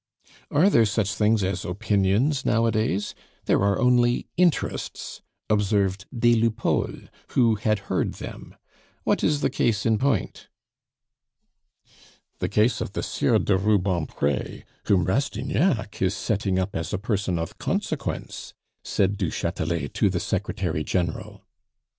[0.49, 3.13] "Are there such things as opinions nowadays?
[3.45, 8.55] There are only interests," observed des Lupeaulx, who had heard them.
[9.03, 10.47] "What is the case in point?"
[12.39, 17.37] "The case of the Sieur de Rubempre, whom Rastignac is setting up as a person
[17.37, 21.43] of consequence," said du Chatelet to the Secretary General.